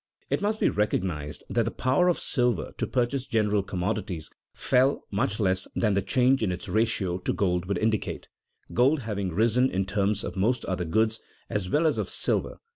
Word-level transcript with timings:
It 0.31 0.41
must 0.41 0.59
be 0.59 0.67
recognized 0.69 1.43
that 1.47 1.63
the 1.65 1.69
power 1.69 2.07
of 2.07 2.17
silver 2.17 2.71
to 2.79 2.87
purchase 2.87 3.27
general 3.27 3.61
commodities 3.61 4.31
fell 4.51 5.03
much 5.11 5.39
less 5.39 5.67
than 5.75 5.93
the 5.93 6.01
change 6.01 6.41
in 6.41 6.51
its 6.51 6.67
ratio 6.67 7.19
to 7.19 7.31
gold 7.31 7.67
would 7.67 7.77
indicate, 7.77 8.27
gold 8.73 9.01
having 9.01 9.29
risen 9.31 9.69
in 9.69 9.85
terms 9.85 10.23
of 10.23 10.35
most 10.35 10.65
other 10.65 10.85
goods 10.85 11.19
as 11.51 11.69
well 11.69 11.85
as 11.85 11.99
of 11.99 12.09
silver. 12.09 12.57